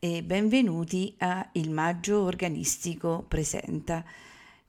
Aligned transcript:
e 0.00 0.22
benvenuti 0.22 1.12
a 1.18 1.48
Il 1.52 1.70
Maggio 1.70 2.20
Organistico 2.20 3.24
Presenta. 3.26 4.04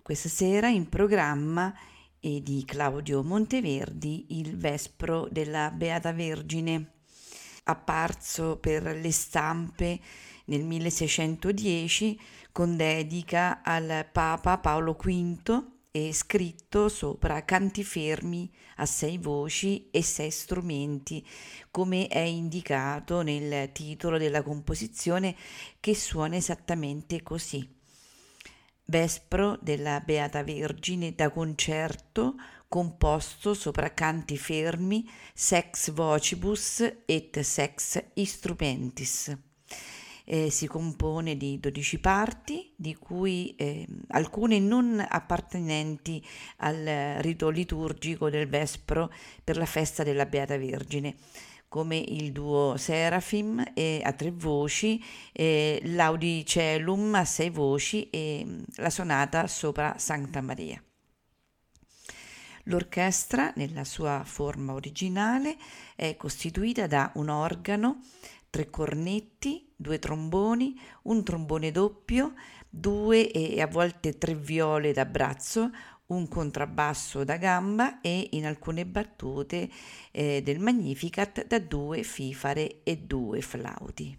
Questa 0.02 0.28
sera 0.28 0.70
in 0.70 0.90
programma 0.90 1.72
è 2.20 2.40
di 2.40 2.64
Claudio 2.66 3.22
Monteverdi 3.22 4.40
il 4.40 4.58
Vespro 4.58 5.28
della 5.30 5.70
Beata 5.70 6.14
Vergine, 6.14 6.94
apparso 7.66 8.58
per 8.58 8.84
le 8.84 9.12
stampe 9.12 10.00
nel 10.46 10.64
1610 10.66 12.20
con 12.52 12.76
dedica 12.76 13.62
al 13.62 14.08
Papa 14.12 14.58
Paolo 14.58 14.94
V 14.94 15.79
e 15.92 16.14
scritto 16.14 16.88
sopra 16.88 17.44
canti 17.46 17.84
fermi 17.84 18.52
a 18.78 18.86
sei 18.86 19.18
voci 19.18 19.90
e 19.90 20.04
sei 20.04 20.30
strumenti, 20.30 21.26
come 21.72 22.08
è 22.08 22.20
indicato 22.20 23.22
nel 23.22 23.72
titolo 23.72 24.18
della 24.18 24.44
composizione 24.44 25.36
che 25.80 25.96
suona 25.96 26.36
esattamente 26.36 27.23
così. 27.23 27.78
Vespro 28.86 29.58
della 29.62 30.00
Beata 30.00 30.44
Vergine 30.44 31.14
da 31.14 31.30
concerto 31.30 32.36
composto 32.68 33.53
sopra 33.53 33.94
canti 33.94 34.38
fermi 34.38 35.08
sex 35.34 35.92
vocibus 35.92 36.81
et 37.06 37.40
sex 37.40 38.03
instrumentis 38.14 39.48
eh, 40.31 40.52
si 40.52 40.67
compone 40.67 41.35
di 41.35 41.59
12 41.59 41.99
parti, 41.99 42.72
di 42.75 42.94
cui 42.95 43.55
eh, 43.55 43.88
alcune 44.09 44.59
non 44.59 45.03
appartenenti 45.08 46.23
al 46.58 47.17
rito 47.22 47.49
liturgico 47.49 48.30
del 48.30 48.47
Vespro 48.47 49.11
per 49.44 49.57
la 49.57 49.66
festa 49.66 50.03
della 50.03 50.27
Beata 50.27 50.55
Vergine 50.55 51.16
come 51.67 51.97
il 51.97 52.31
duo 52.31 52.77
Serafim 52.77 53.63
eh, 53.75 54.02
a 54.03 54.11
tre 54.13 54.31
voci, 54.31 55.02
eh, 55.31 55.80
l'Audicelum 55.83 57.13
a 57.13 57.25
sei 57.25 57.52
voci 57.52 58.09
e 58.09 58.44
mm, 58.44 58.63
la 58.77 58.89
sonata 58.89 59.45
sopra 59.45 59.94
Santa 59.97 60.41
Maria. 60.41 60.81
L'orchestra, 62.63 63.53
nella 63.55 63.83
sua 63.83 64.23
forma 64.25 64.73
originale, 64.73 65.57
è 65.95 66.16
costituita 66.17 66.88
da 66.88 67.11
un 67.16 67.30
organo, 67.30 68.02
tre 68.50 68.69
cornetti, 68.72 69.69
due 69.80 69.97
tromboni, 69.97 70.77
un 71.03 71.23
trombone 71.23 71.72
doppio, 71.72 72.33
due 72.69 73.31
e 73.31 73.61
a 73.61 73.67
volte 73.67 74.17
tre 74.17 74.35
viole 74.35 74.91
da 74.91 75.05
braccio, 75.05 75.72
un 76.08 76.27
contrabbasso 76.27 77.23
da 77.23 77.38
gamba 77.38 78.02
e 78.02 78.27
in 78.31 78.45
alcune 78.45 78.85
battute 78.85 79.69
eh, 80.11 80.41
del 80.44 80.59
Magnificat 80.59 81.47
da 81.47 81.59
due 81.59 82.03
fifare 82.03 82.84
e 82.84 82.97
due 82.97 83.39
flauti. 83.41 84.18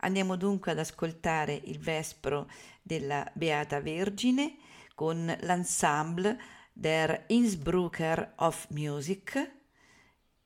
Andiamo 0.00 0.36
dunque 0.36 0.72
ad 0.72 0.78
ascoltare 0.80 1.58
il 1.64 1.78
Vespro 1.78 2.50
della 2.82 3.28
Beata 3.32 3.80
Vergine 3.80 4.56
con 4.94 5.34
l'ensemble 5.40 6.38
Der 6.74 7.24
Innsbrucker 7.28 8.34
of 8.36 8.66
Music 8.68 9.54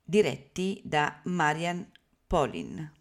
diretti 0.05 0.81
da 0.85 1.21
Marian 1.25 1.91
Polin. 2.29 3.00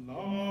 Lord. 0.00 0.43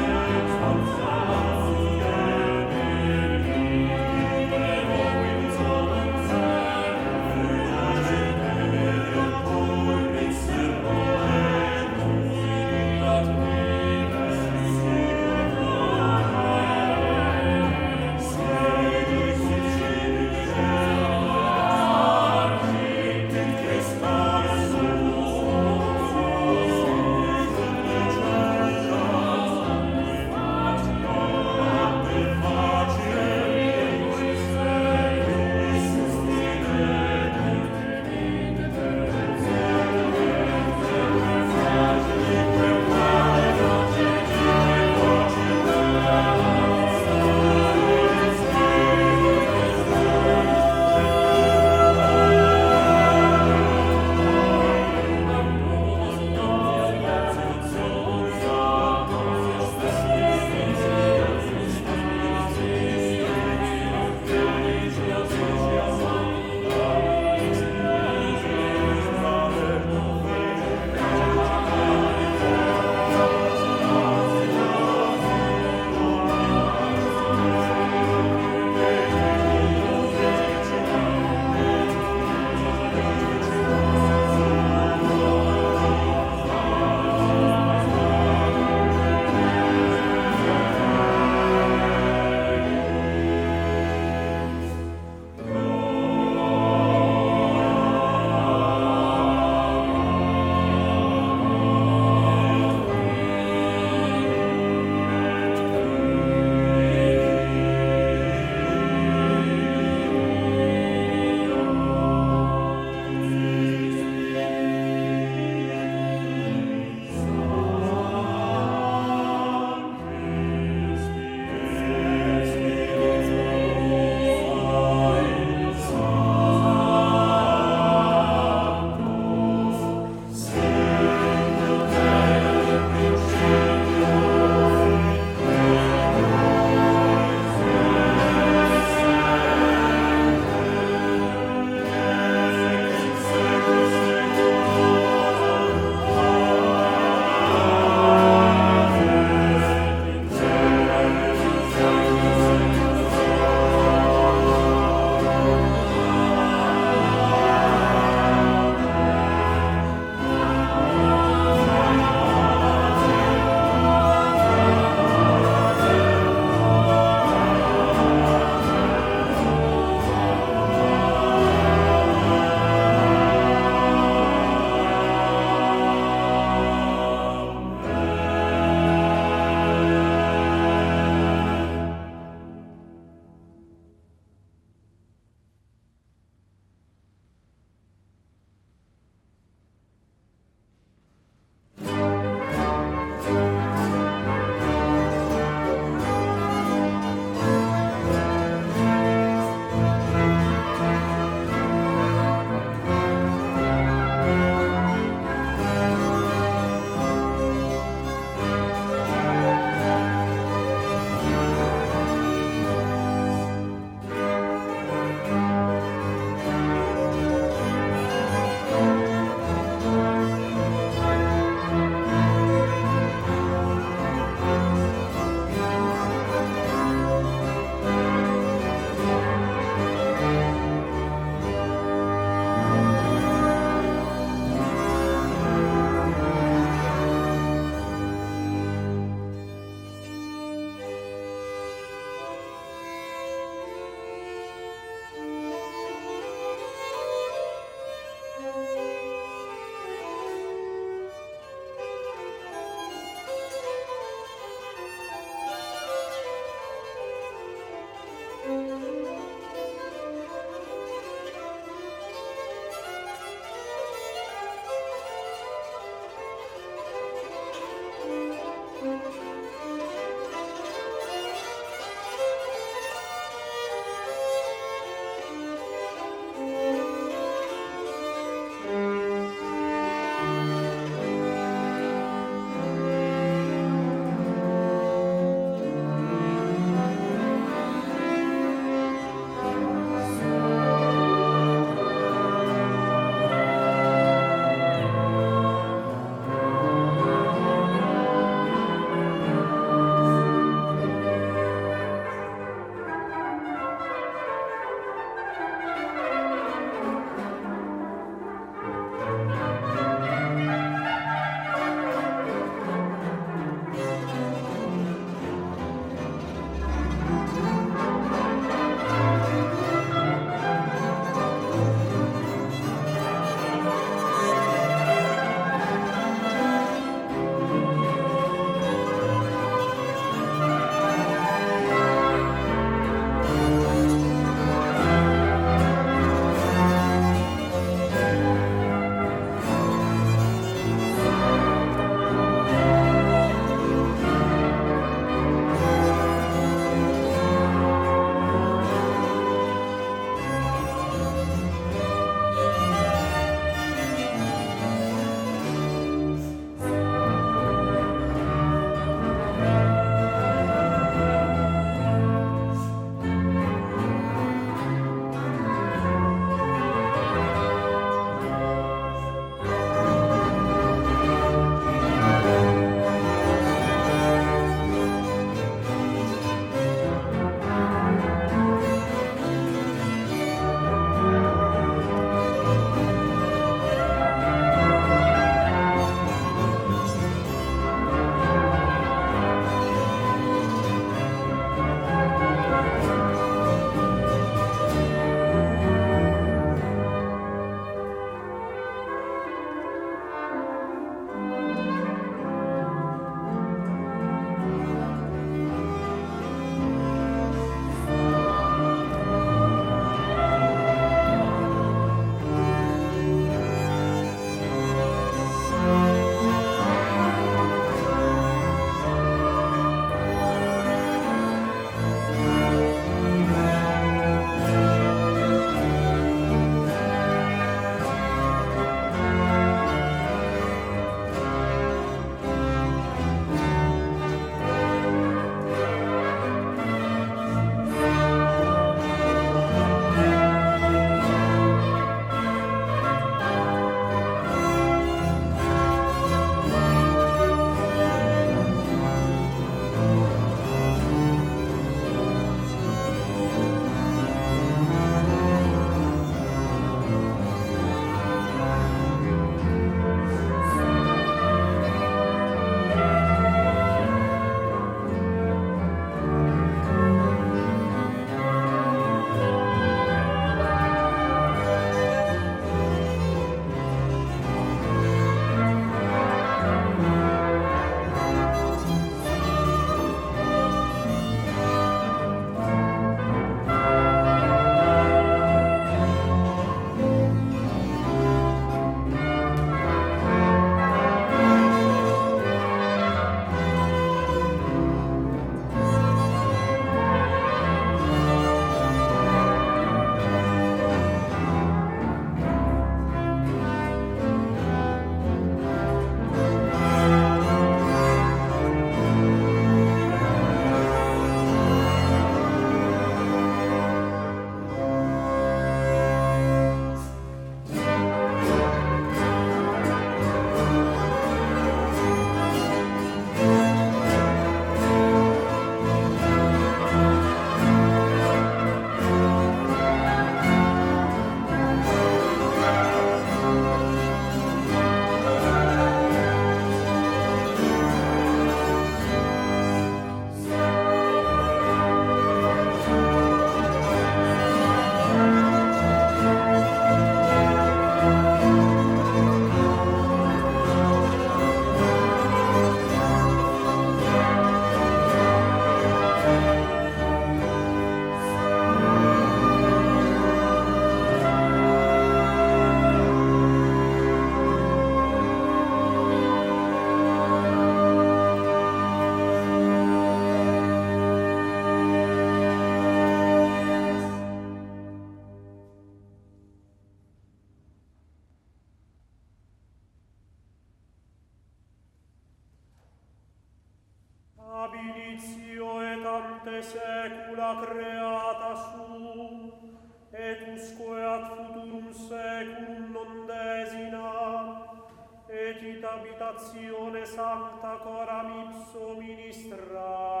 abitatione 595.81 596.85
sancta 596.85 597.57
coram 597.63 598.29
ipsum 598.29 598.77
ministra. 598.77 600.00